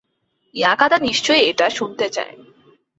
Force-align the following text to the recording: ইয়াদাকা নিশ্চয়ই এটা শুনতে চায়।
ইয়াদাকা 0.55 0.97
নিশ্চয়ই 0.99 1.43
এটা 1.49 1.67
শুনতে 1.69 2.05
চায়। 2.09 2.33